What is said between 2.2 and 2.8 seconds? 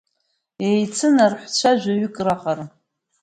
раҟара.